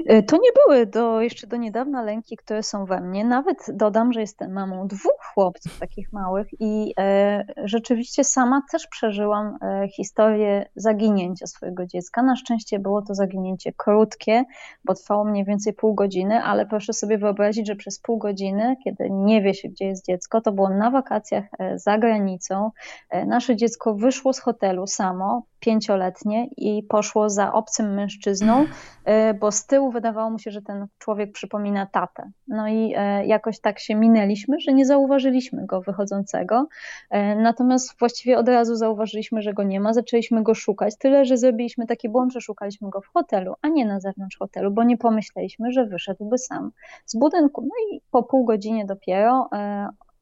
[0.05, 3.25] E, to nie były do, jeszcze do niedawna lęki, które są we mnie.
[3.25, 9.57] Nawet dodam, że jestem mamą dwóch chłopców takich małych i e, rzeczywiście sama też przeżyłam
[9.62, 12.23] e, historię zaginięcia swojego dziecka.
[12.23, 14.43] Na szczęście było to zaginięcie krótkie,
[14.86, 19.09] bo trwało mniej więcej pół godziny, ale proszę sobie wyobrazić, że przez pół godziny, kiedy
[19.09, 22.71] nie wie się, gdzie jest dziecko, to było na wakacjach e, za granicą.
[23.09, 28.65] E, nasze dziecko wyszło z hotelu samo, pięcioletnie i poszło za obcym mężczyzną,
[29.05, 32.32] e, bo z tyłu wydawało mu się, że ten człowiek przypomina tatę.
[32.47, 36.67] No i e, jakoś tak się minęliśmy, że nie zauważyliśmy go wychodzącego.
[37.10, 40.97] E, natomiast właściwie od razu zauważyliśmy, że go nie ma, zaczęliśmy go szukać.
[40.97, 44.71] Tyle, że zrobiliśmy taki błąd, że szukaliśmy go w hotelu, a nie na zewnątrz hotelu,
[44.71, 46.71] bo nie pomyśleliśmy, że wyszedłby sam
[47.06, 47.62] z budynku.
[47.62, 49.49] No i po pół godzinie dopiero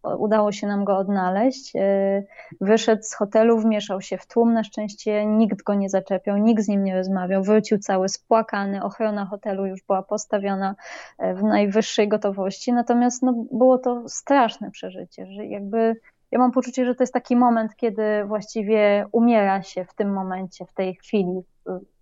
[0.03, 1.75] udało się nam go odnaleźć.
[1.75, 2.23] E,
[2.61, 4.53] wyszedł z hotelu, wmieszał się w tłum.
[4.53, 7.43] Na szczęście nikt go nie zaczepiał, nikt z nim nie rozmawiał.
[7.43, 8.83] Wrócił cały spłakany.
[8.83, 10.75] Ochrona hotelu już była postawiona
[11.17, 12.73] e, w najwyższej gotowości.
[12.73, 15.95] Natomiast no, było to straszne przeżycie, że jakby
[16.31, 20.65] ja mam poczucie, że to jest taki moment, kiedy właściwie umiera się w tym momencie,
[20.65, 21.41] w tej chwili,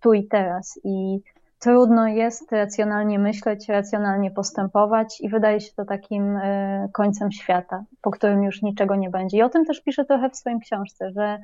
[0.00, 0.80] tu i teraz.
[0.84, 1.20] I
[1.60, 8.10] trudno jest racjonalnie myśleć, racjonalnie postępować i wydaje się to takim e, końcem świata, po
[8.10, 9.38] którym już niczego nie będzie.
[9.38, 11.38] I o tym też piszę trochę w swoim książce, że,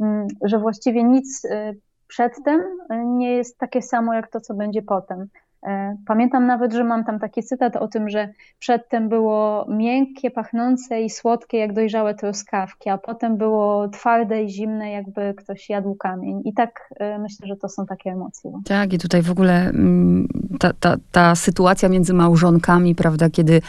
[0.00, 1.72] mm, że właściwie nic e,
[2.08, 5.28] przedtem e, nie jest takie samo jak to, co będzie potem.
[5.66, 11.02] E, pamiętam nawet, że mam tam taki cytat o tym, że przedtem było miękkie, pachnące
[11.02, 16.42] i słodkie jak dojrzałe truskawki, a potem było twarde i zimne, jakby ktoś jadł kamień.
[16.44, 18.52] I tak e, myślę, że to są takie emocje.
[18.64, 23.60] Tak, i tutaj w ogóle mm, ta, ta, ta sytuacja między małżonkami, prawda, kiedy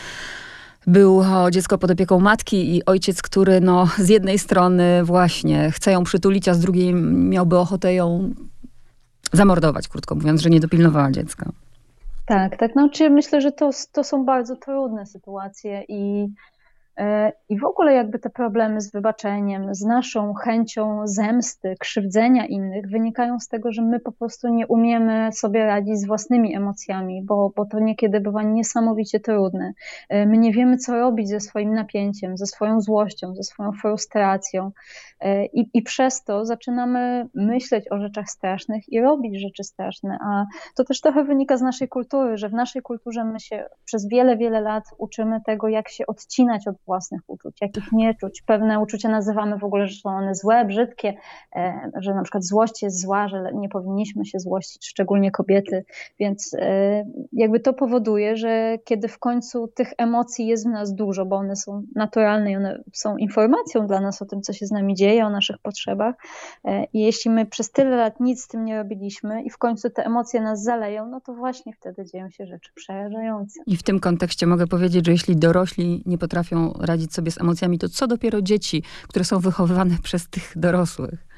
[0.87, 6.03] było dziecko pod opieką matki i ojciec, który no, z jednej strony właśnie chce ją
[6.03, 8.29] przytulić, a z drugiej miałby ochotę ją
[9.33, 11.51] zamordować, krótko mówiąc, że nie dopilnowała dziecka.
[12.25, 12.71] Tak, tak.
[12.71, 16.27] Znaczy myślę, że to, to są bardzo trudne sytuacje i
[17.49, 23.39] I w ogóle jakby te problemy z wybaczeniem, z naszą chęcią zemsty, krzywdzenia innych wynikają
[23.39, 27.65] z tego, że my po prostu nie umiemy sobie radzić z własnymi emocjami, bo, bo
[27.65, 29.73] to niekiedy bywa niesamowicie trudne.
[30.09, 34.71] E, my nie wiemy, co robić ze swoim napięciem, ze swoją złością, ze swoją frustracją
[35.19, 40.45] e, i, i przez to zaczynamy myśleć o rzeczach strasznych i robić rzeczy straszne, a
[40.75, 44.37] to też trochę wynika z naszej kultury, że w naszej kulturze my się przez wiele,
[44.37, 48.41] wiele lat uczymy tego, jak się odcinać od własnych uczuć, jakich nie czuć.
[48.41, 51.13] Pewne uczucia nazywamy w ogóle, że są one złe, brzydkie,
[51.95, 55.85] że na przykład złość jest zła, że nie powinniśmy się złościć, szczególnie kobiety,
[56.19, 56.55] więc
[57.33, 61.55] jakby to powoduje, że kiedy w końcu tych emocji jest w nas dużo, bo one
[61.55, 65.25] są naturalne i one są informacją dla nas o tym, co się z nami dzieje,
[65.25, 66.15] o naszych potrzebach
[66.93, 70.05] i jeśli my przez tyle lat nic z tym nie robiliśmy i w końcu te
[70.05, 73.59] emocje nas zaleją, no to właśnie wtedy dzieją się rzeczy przerażające.
[73.67, 77.79] I w tym kontekście mogę powiedzieć, że jeśli dorośli nie potrafią radzić sobie z emocjami,
[77.79, 81.32] to co dopiero dzieci, które są wychowywane przez tych dorosłych?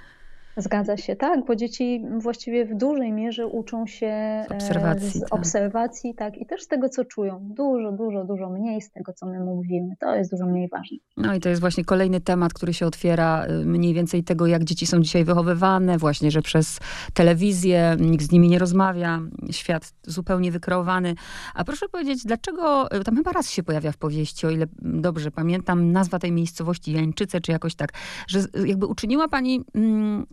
[0.58, 5.34] Zgadza się, tak, bo dzieci właściwie w dużej mierze uczą się z obserwacji, z tak.
[5.34, 7.40] obserwacji tak, i też z tego, co czują.
[7.42, 9.96] Dużo, dużo, dużo mniej z tego, co my mówimy.
[10.00, 10.98] To jest dużo mniej ważne.
[11.18, 14.64] No i to jest właśnie kolejny temat, który się otwiera, y, mniej więcej tego, jak
[14.64, 16.80] dzieci są dzisiaj wychowywane, właśnie, że przez
[17.14, 19.20] telewizję nikt z nimi nie rozmawia,
[19.52, 21.16] świat zupełnie wykreowany.
[21.54, 25.32] A proszę powiedzieć, dlaczego, y, tam chyba raz się pojawia w powieści, o ile dobrze
[25.32, 27.94] pamiętam, nazwa tej miejscowości Jańczyce, czy jakoś tak,
[28.28, 29.62] że jakby uczyniła pani...
[29.76, 30.26] Mm,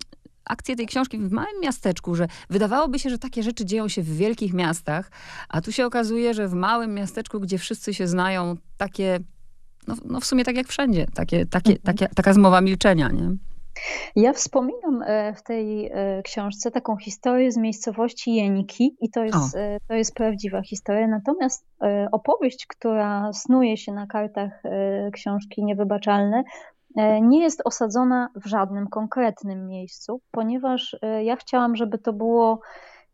[0.44, 4.16] akcję tej książki w małym miasteczku, że wydawałoby się, że takie rzeczy dzieją się w
[4.16, 5.10] wielkich miastach,
[5.48, 9.20] a tu się okazuje, że w małym miasteczku, gdzie wszyscy się znają, takie,
[9.88, 11.84] no, no w sumie tak jak wszędzie, takie, takie, mhm.
[11.84, 13.36] takie, taka zmowa milczenia, nie?
[14.16, 19.56] Ja wspominam e, w tej e, książce taką historię z miejscowości Jeniki i to jest,
[19.56, 21.08] e, to jest prawdziwa historia.
[21.08, 21.66] Natomiast
[22.12, 24.62] opowieść, która snuje się na kartach
[25.12, 26.44] książki Niewybaczalne,
[27.20, 32.60] nie jest osadzona w żadnym konkretnym miejscu, ponieważ e, ja chciałam, żeby to było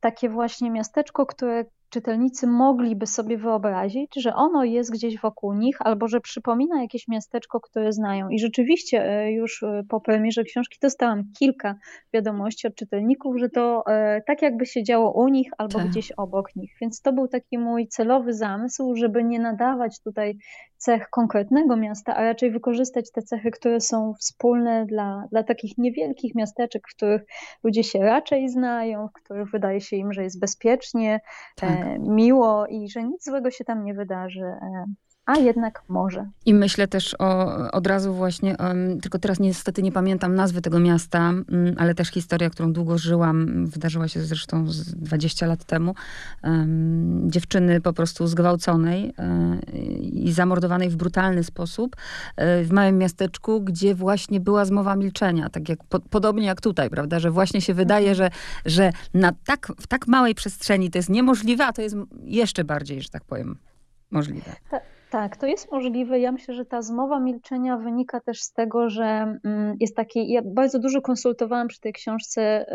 [0.01, 6.09] takie właśnie miasteczko, które czytelnicy mogliby sobie wyobrazić, że ono jest gdzieś wokół nich, albo
[6.09, 8.29] że przypomina jakieś miasteczko, które znają.
[8.29, 11.75] I rzeczywiście e, już e, po premierze książki dostałam kilka
[12.13, 15.89] wiadomości od czytelników, że to e, tak jakby się działo u nich albo tak.
[15.89, 16.77] gdzieś obok nich.
[16.81, 20.39] Więc to był taki mój celowy zamysł, żeby nie nadawać tutaj
[20.79, 26.35] cech konkretnego miasta, a raczej wykorzystać te cechy, które są wspólne dla, dla takich niewielkich
[26.35, 27.23] miasteczek, w których
[27.65, 31.21] ludzie się raczej znają, w których wydaje się im, że jest bezpiecznie,
[31.57, 34.45] tak miło i że nic złego się tam nie wydarzy
[35.29, 36.27] a jednak może.
[36.47, 40.81] I myślę też o, od razu właśnie, um, tylko teraz niestety nie pamiętam nazwy tego
[40.81, 41.45] miasta, um,
[41.79, 45.95] ale też historia, którą długo żyłam, wydarzyła się zresztą z 20 lat temu.
[46.45, 49.61] Um, dziewczyny po prostu zgwałconej um,
[50.03, 51.97] i zamordowanej w brutalny sposób
[52.37, 56.91] um, w małym miasteczku, gdzie właśnie była zmowa milczenia, tak jak, po, podobnie jak tutaj,
[56.91, 58.31] prawda, że właśnie się wydaje, że,
[58.67, 63.03] że na tak, w tak małej przestrzeni to jest niemożliwe, a to jest jeszcze bardziej,
[63.03, 63.59] że tak powiem,
[64.11, 64.57] możliwe.
[65.11, 66.21] Tak, to jest możliwe.
[66.21, 70.23] Ja myślę, że ta zmowa milczenia wynika też z tego, że mm, jest takie.
[70.23, 72.67] Ja bardzo dużo konsultowałam przy tej książce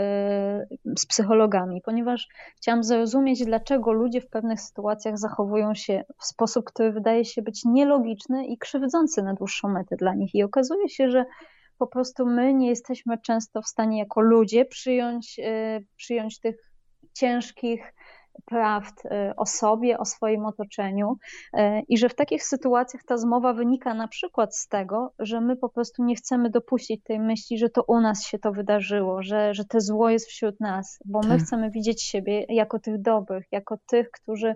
[0.85, 6.65] y, z psychologami, ponieważ chciałam zrozumieć, dlaczego ludzie w pewnych sytuacjach zachowują się w sposób,
[6.65, 10.35] który wydaje się być nielogiczny i krzywdzący na dłuższą metę dla nich.
[10.35, 11.25] I okazuje się, że
[11.77, 16.73] po prostu my nie jesteśmy często w stanie jako ludzie przyjąć, y, przyjąć tych
[17.13, 17.93] ciężkich,
[18.45, 21.17] prawd y, o sobie, o swoim otoczeniu
[21.53, 25.55] y, i że w takich sytuacjach ta zmowa wynika na przykład z tego, że my
[25.55, 29.53] po prostu nie chcemy dopuścić tej myśli, że to u nas się to wydarzyło, że,
[29.53, 31.39] że te zło jest wśród nas, bo my tak.
[31.39, 34.55] chcemy widzieć siebie jako tych dobrych, jako tych, którzy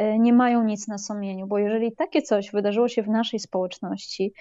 [0.00, 4.32] y, nie mają nic na sumieniu, bo jeżeli takie coś wydarzyło się w naszej społeczności,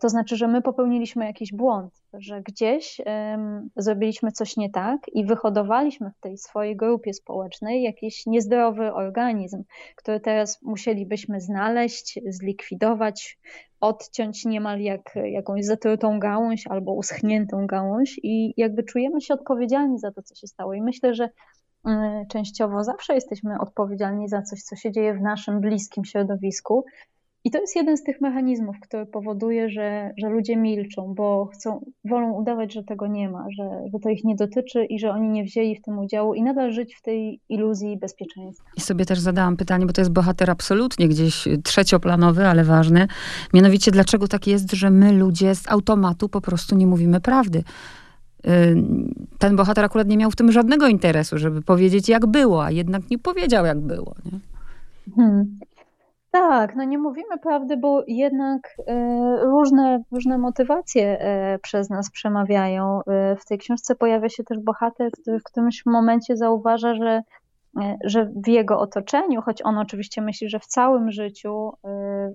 [0.00, 3.00] to znaczy, że my popełniliśmy jakiś błąd, że gdzieś
[3.76, 9.64] zrobiliśmy coś nie tak i wyhodowaliśmy w tej swojej grupie społecznej jakiś niezdrowy organizm,
[9.96, 13.38] który teraz musielibyśmy znaleźć, zlikwidować,
[13.80, 20.12] odciąć niemal jak jakąś zatrutą gałąź albo uschniętą gałąź i jakby czujemy się odpowiedzialni za
[20.12, 20.74] to, co się stało.
[20.74, 21.28] I myślę, że
[21.84, 26.84] um, częściowo zawsze jesteśmy odpowiedzialni za coś, co się dzieje w naszym bliskim środowisku,
[27.44, 31.84] i to jest jeden z tych mechanizmów, który powoduje, że, że ludzie milczą, bo chcą,
[32.04, 35.28] wolą udawać, że tego nie ma, że, że to ich nie dotyczy i że oni
[35.28, 38.64] nie wzięli w tym udziału i nadal żyć w tej iluzji bezpieczeństwa.
[38.76, 43.06] I sobie też zadałam pytanie, bo to jest bohater absolutnie gdzieś trzecioplanowy, ale ważny.
[43.54, 47.64] Mianowicie, dlaczego tak jest, że my ludzie z automatu po prostu nie mówimy prawdy?
[48.46, 48.76] Y,
[49.38, 53.10] ten bohater akurat nie miał w tym żadnego interesu, żeby powiedzieć, jak było, a jednak
[53.10, 54.14] nie powiedział, jak było.
[54.32, 54.38] Nie?
[55.16, 55.58] Hmm.
[56.32, 63.00] Tak, no nie mówimy prawdy, bo jednak e, różne, różne motywacje e, przez nas przemawiają.
[63.06, 67.22] E, w tej książce pojawia się też bohater, który w którymś momencie zauważa, że,
[68.04, 71.72] że w jego otoczeniu, choć on oczywiście myśli, że w całym życiu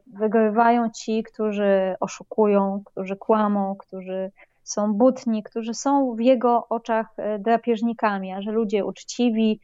[0.07, 4.31] wygrywają ci, którzy oszukują, którzy kłamą, którzy
[4.63, 9.60] są butni, którzy są w jego oczach drapieżnikami, a że ludzie uczciwi,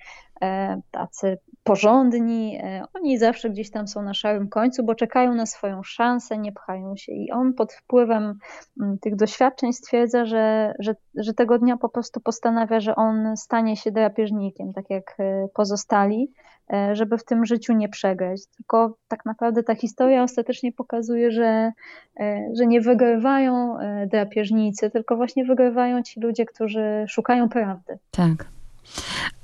[0.91, 2.59] tacy porządni,
[2.93, 6.95] oni zawsze gdzieś tam są na szarym końcu, bo czekają na swoją szansę, nie pchają
[6.95, 7.11] się.
[7.11, 8.37] I on pod wpływem
[8.81, 13.77] mm, tych doświadczeń stwierdza, że, że, że tego dnia po prostu postanawia, że on stanie
[13.77, 15.17] się drapieżnikiem, tak jak
[15.53, 16.31] pozostali
[16.73, 18.41] E, żeby w tym życiu nie przegrać.
[18.57, 21.71] Tylko tak naprawdę ta historia ostatecznie pokazuje, że,
[22.19, 27.97] e, że nie wygrywają e, drapieżnicy, tylko właśnie wygrywają ci ludzie, którzy szukają prawdy.
[28.11, 28.45] Tak.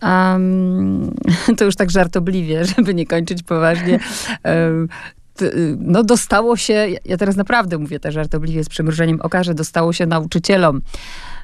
[0.02, 1.16] Um,
[1.58, 4.00] to już tak żartobliwie, żeby nie kończyć poważnie.
[4.44, 4.90] Um,
[5.78, 10.06] no dostało się, ja teraz naprawdę mówię też żartobliwie z przymrużeniem oka, że dostało się
[10.06, 10.82] nauczycielom.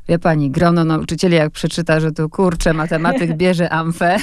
[0.09, 4.17] Wie pani, grono nauczycieli jak przeczyta, że tu kurczę, matematyk bierze amfę.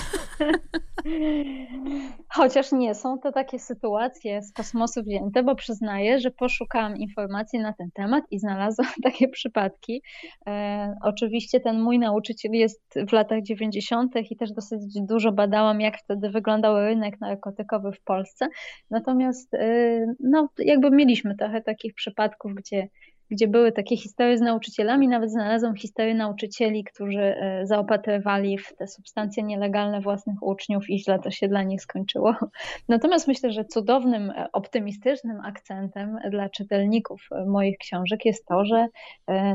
[2.28, 7.72] Chociaż nie są to takie sytuacje z kosmosu wzięte, bo przyznaję, że poszukałam informacji na
[7.72, 10.02] ten temat i znalazłam takie przypadki.
[10.46, 14.12] E, oczywiście ten mój nauczyciel jest w latach 90.
[14.30, 18.48] i też dosyć dużo badałam, jak wtedy wyglądał rynek narkotykowy w Polsce.
[18.90, 22.88] Natomiast e, no, jakby mieliśmy trochę takich przypadków, gdzie
[23.32, 25.08] gdzie były takie historie z nauczycielami.
[25.08, 31.18] Nawet znalazłam historię nauczycieli, którzy e, zaopatrywali w te substancje nielegalne własnych uczniów i źle
[31.18, 32.34] to się dla nich skończyło.
[32.88, 38.86] Natomiast myślę, że cudownym, e, optymistycznym akcentem dla czytelników e, moich książek jest to, że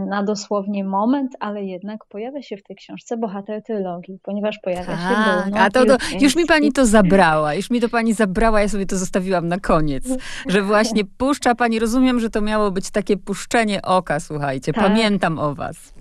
[0.09, 4.99] na dosłownie moment, ale jednak pojawia się w tej książce bohater trylogii, ponieważ pojawia tak,
[4.99, 8.61] się Bruno A to, to już mi pani to zabrała, już mi to pani zabrała,
[8.61, 10.03] ja sobie to zostawiłam na koniec,
[10.47, 14.73] że właśnie puszcza pani, rozumiem, że to miało być takie puszczenie oka, słuchajcie.
[14.73, 14.83] Tak.
[14.83, 15.93] Pamiętam o was.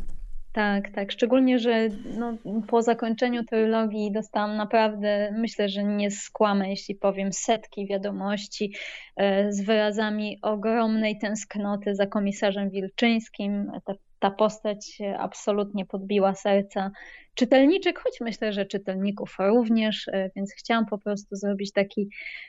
[0.52, 1.12] Tak, tak.
[1.12, 7.86] Szczególnie, że no, po zakończeniu trylogii dostałam naprawdę, myślę, że nie skłamę, jeśli powiem, setki
[7.86, 8.74] wiadomości
[9.16, 13.72] e, z wyrazami ogromnej tęsknoty za komisarzem Wilczyńskim.
[13.84, 16.90] Ta, ta postać absolutnie podbiła serca
[17.36, 22.08] czytelniczek, choć myślę, że czytelników również, e, więc chciałam po prostu zrobić taki,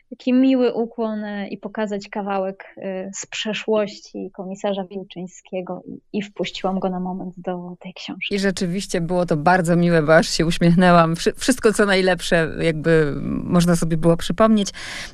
[0.09, 6.79] taki miły ukłon e, i pokazać kawałek e, z przeszłości komisarza Wilczyńskiego i, i wpuściłam
[6.79, 8.35] go na moment do tej książki.
[8.35, 11.15] I rzeczywiście było to bardzo miłe, bo aż się uśmiechnęłam.
[11.37, 14.69] Wszystko, co najlepsze, jakby można sobie było przypomnieć.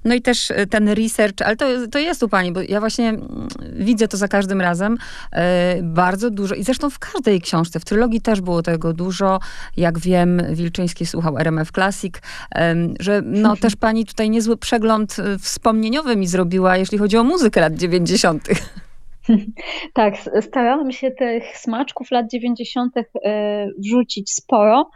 [0.05, 3.47] No i też ten research, ale to, to jest u pani, bo ja właśnie mm,
[3.73, 4.97] widzę to za każdym razem
[5.83, 9.39] bardzo dużo i zresztą w każdej książce, w trylogii też było tego dużo,
[9.77, 12.15] jak wiem, Wilczyński słuchał RMF Classic,
[12.99, 17.61] że no też pani tutaj niezły przegląd y, wspomnieniowy mi zrobiła, jeśli chodzi o muzykę
[17.61, 18.47] lat 90.
[19.93, 22.97] Tak, starałam się tych smaczków lat 90.
[22.97, 23.01] Y,
[23.77, 24.89] wrzucić sporo,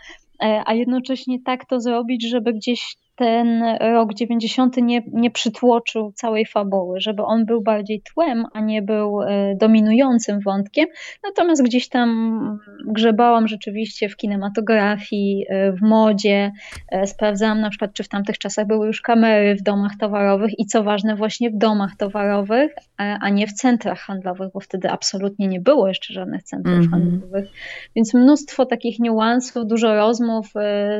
[0.44, 6.46] e, a jednocześnie tak to zrobić, żeby gdzieś ten rok 90 nie, nie przytłoczył całej
[6.46, 10.88] fabuły, żeby on był bardziej tłem, a nie był e, dominującym wątkiem.
[11.24, 16.52] Natomiast gdzieś tam grzebałam rzeczywiście w kinematografii, e, w modzie,
[16.92, 20.66] e, sprawdzałam na przykład, czy w tamtych czasach były już kamery w domach towarowych i
[20.66, 25.60] co ważne, właśnie w domach towarowych, a nie w centrach handlowych, bo wtedy absolutnie nie
[25.60, 26.92] było jeszcze żadnych centrów mm -hmm.
[26.92, 27.50] handlowych.
[27.96, 30.48] Więc mnóstwo takich niuansów, dużo rozmów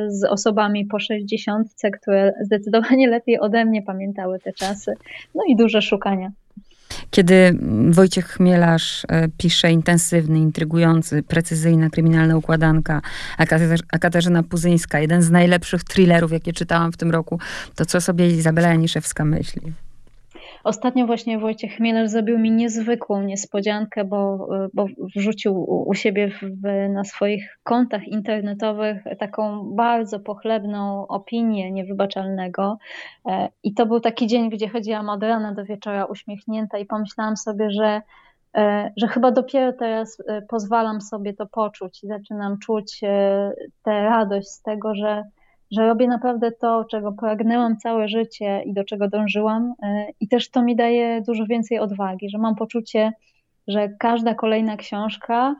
[0.08, 1.68] z osobami po 60,
[2.00, 2.07] które
[2.44, 4.94] zdecydowanie lepiej ode mnie pamiętały te czasy.
[5.34, 6.30] No i duże szukania.
[7.10, 7.58] Kiedy
[7.90, 13.00] Wojciech Chmielarz e, pisze intensywny, intrygujący, precyzyjna, kryminalna układanka,
[13.92, 17.38] a Katarzyna Puzyńska, jeden z najlepszych thrillerów, jakie czytałam w tym roku,
[17.74, 19.72] to co sobie Izabela Janiszewska myśli?
[20.68, 26.42] Ostatnio właśnie Wojciech Chmielarz zrobił mi niezwykłą niespodziankę, bo, bo wrzucił u siebie w,
[26.88, 32.78] na swoich kontach internetowych taką bardzo pochlebną opinię niewybaczalnego.
[33.28, 37.36] E, I to był taki dzień, gdzie chodziłam od rana do wieczora uśmiechnięta i pomyślałam
[37.36, 38.02] sobie, że
[38.56, 43.00] e, że chyba dopiero teraz e, pozwalam sobie to poczuć i zaczynam czuć
[43.82, 45.24] tę radość z tego, że,
[45.70, 50.50] że robię naprawdę to, czego pragnęłam całe życie i do czego dążyłam, e, i też
[50.50, 53.12] to mi daje dużo więcej odwagi, że mam poczucie,
[53.68, 55.54] że każda kolejna książka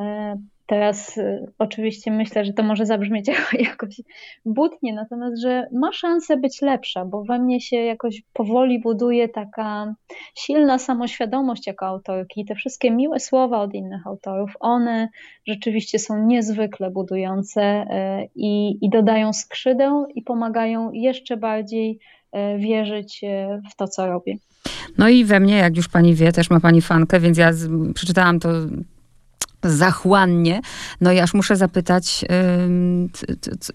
[0.00, 0.36] e,
[0.72, 3.26] Teraz y, oczywiście myślę, że to może zabrzmieć
[3.70, 4.00] jakoś
[4.44, 9.94] butnie, natomiast, że ma szansę być lepsza, bo we mnie się jakoś powoli buduje taka
[10.38, 12.40] silna samoświadomość jako autorki.
[12.40, 15.08] I te wszystkie miłe słowa od innych autorów, one
[15.46, 21.98] rzeczywiście są niezwykle budujące y, i, i dodają skrzydeł i pomagają jeszcze bardziej
[22.36, 23.24] y, wierzyć
[23.72, 24.36] w to, co robię.
[24.98, 27.50] No i we mnie, jak już pani wie, też ma pani fankę, więc ja
[27.94, 28.48] przeczytałam to
[29.64, 30.60] zachłannie.
[31.00, 32.24] No i aż muszę zapytać,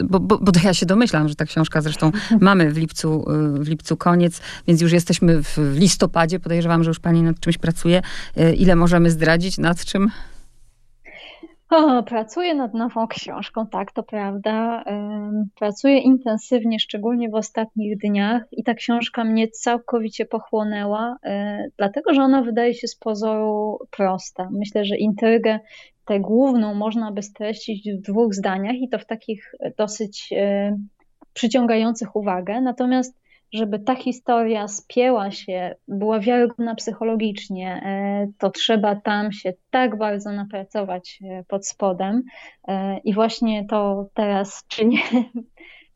[0.04, 3.24] bo, bo, bo ja się domyślam, że ta książka zresztą mamy w lipcu,
[3.56, 6.40] y, w lipcu koniec, więc już jesteśmy w listopadzie.
[6.40, 8.02] Podejrzewam, że już pani nad czymś pracuje.
[8.38, 9.58] Y, ile możemy zdradzić?
[9.58, 10.10] Nad czym?
[11.70, 14.84] O, pracuję nad nową książką, tak, to prawda.
[15.58, 21.28] Pracuję intensywnie, szczególnie w ostatnich dniach, i ta książka mnie całkowicie pochłonęła, y,
[21.76, 24.48] dlatego że ona wydaje się z pozoru prosta.
[24.52, 25.58] Myślę, że intrygę
[26.04, 30.76] tę główną można by streścić w dwóch zdaniach i to w takich dosyć y,
[31.32, 32.60] przyciągających uwagę.
[32.60, 33.20] Natomiast
[33.52, 40.32] żeby ta historia spięła się, była wiarygodna psychologicznie, e, to trzeba tam się tak bardzo
[40.32, 42.22] napracować e, pod spodem.
[42.68, 44.98] E, I właśnie to teraz czynię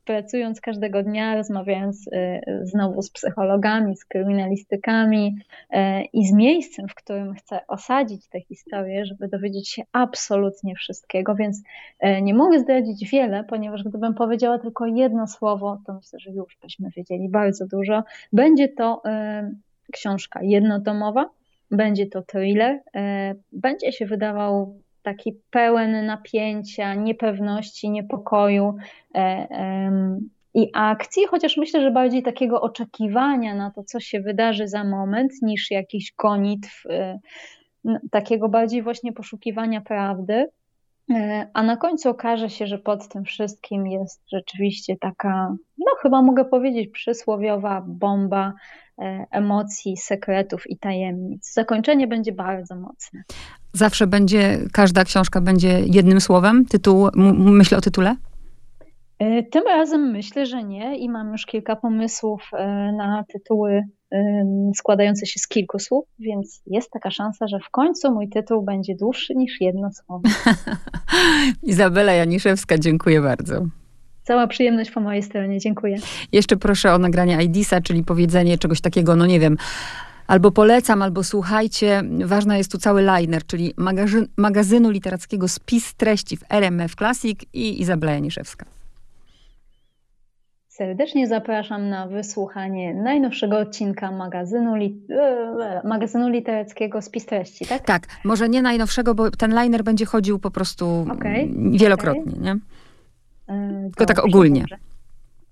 [0.05, 5.37] pracując każdego dnia, rozmawiając y, znowu z psychologami, z kryminalistykami
[5.71, 5.77] y,
[6.13, 11.63] i z miejscem, w którym chcę osadzić tę historię, żeby dowiedzieć się absolutnie wszystkiego, więc
[12.05, 16.59] y, nie mogę zdradzić wiele, ponieważ gdybym powiedziała tylko jedno słowo, to myślę, że już
[16.63, 18.03] byśmy wiedzieli bardzo dużo.
[18.33, 19.03] Będzie to
[19.93, 21.31] książka jednotomowa,
[21.71, 22.81] będzie to thriller,
[23.53, 28.75] będzie się wydawał taki pełen napięcia, niepewności, niepokoju
[29.15, 29.49] e,
[30.55, 35.33] i akcji, chociaż myślę, że bardziej takiego oczekiwania na to, co się wydarzy za moment,
[35.43, 37.19] niż jakiś gonitw, e,
[38.11, 40.47] takiego bardziej właśnie poszukiwania prawdy.
[41.11, 46.23] E, a na końcu okaże się, że pod tym wszystkim jest rzeczywiście taka, no chyba
[46.23, 48.53] mogę powiedzieć, przysłowiowa bomba
[49.31, 51.53] emocji, sekretów i tajemnic.
[51.53, 53.23] Zakończenie będzie bardzo mocne.
[53.73, 56.65] Zawsze będzie, każda książka będzie jednym słowem?
[56.67, 58.17] Tytuł, myślę o tytule?
[59.19, 63.83] E, tym razem myślę, że nie i mam już kilka pomysłów e, na tytuły
[64.77, 68.95] składające się z kilku słów, więc jest taka szansa, że w końcu mój tytuł będzie
[68.95, 70.23] dłuższy niż jedno słowo.
[71.63, 73.67] Izabela Janiszewska, dziękuję bardzo.
[74.23, 75.97] Cała przyjemność po mojej stronie, dziękuję.
[76.33, 79.57] Jeszcze proszę o nagranie IDISa, czyli powiedzenie czegoś takiego, no nie wiem,
[80.27, 82.03] albo polecam, albo słuchajcie.
[82.25, 87.81] Ważna jest tu cały liner, czyli magazyn, magazynu literackiego Spis Treści w RMF Classic i
[87.81, 88.67] Izabela Janiszewska.
[90.69, 97.83] Serdecznie zapraszam na wysłuchanie najnowszego odcinka magazynu, li, e, magazynu literackiego Spis Treści, tak?
[97.83, 102.43] Tak, może nie najnowszego, bo ten liner będzie chodził po prostu okay, wielokrotnie, okay.
[102.43, 102.57] nie?
[103.53, 104.61] E, Tylko tak ogólnie.
[104.61, 104.79] Dobrze.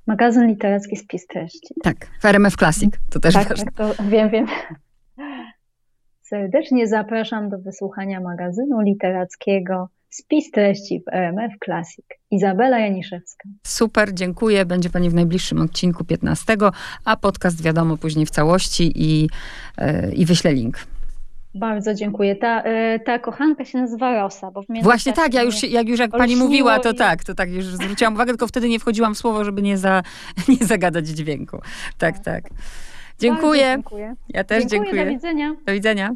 [0.07, 1.75] Magazyn literacki Spis Treści.
[1.83, 3.65] Tak, w RMF Classic, to też tak, ważne.
[3.65, 4.47] Tak, to wiem, wiem.
[6.21, 12.05] Serdecznie zapraszam do wysłuchania magazynu literackiego Spis treści w RMF Classic.
[12.31, 13.49] Izabela Janiszewska.
[13.67, 14.65] Super, dziękuję.
[14.65, 16.57] Będzie Pani w najbliższym odcinku 15,
[17.05, 19.23] a podcast wiadomo później w całości i,
[19.79, 20.79] yy, i wyślę link.
[21.55, 22.37] Bardzo dziękuję.
[22.37, 24.51] Ta, e, ta kochanka się nazywa Rosa.
[24.51, 26.95] Bo Właśnie tak, ja już, jak już jak pani mówiła, to i...
[26.95, 30.03] tak, to tak, już zwróciłam uwagę, tylko wtedy nie wchodziłam w słowo, żeby nie, za,
[30.61, 31.61] nie zagadać dźwięku.
[31.99, 32.45] Tak, tak.
[33.19, 33.63] Dziękuję.
[33.63, 34.15] dziękuję.
[34.29, 34.81] Ja też dziękuję.
[34.81, 35.05] dziękuję.
[35.05, 35.57] Do widzenia.
[35.67, 36.11] Do widzenia.